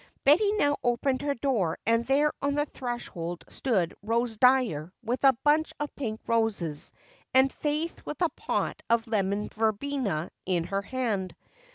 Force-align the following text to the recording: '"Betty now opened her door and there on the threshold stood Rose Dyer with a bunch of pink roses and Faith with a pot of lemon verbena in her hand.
'"Betty 0.25 0.51
now 0.53 0.77
opened 0.83 1.21
her 1.21 1.35
door 1.35 1.77
and 1.85 2.03
there 2.03 2.33
on 2.41 2.55
the 2.55 2.65
threshold 2.65 3.43
stood 3.49 3.93
Rose 4.01 4.35
Dyer 4.35 4.91
with 5.03 5.23
a 5.23 5.37
bunch 5.43 5.73
of 5.79 5.95
pink 5.95 6.19
roses 6.25 6.91
and 7.35 7.53
Faith 7.53 8.01
with 8.03 8.19
a 8.23 8.29
pot 8.29 8.81
of 8.89 9.05
lemon 9.05 9.49
verbena 9.49 10.31
in 10.47 10.63
her 10.63 10.81
hand. 10.81 11.35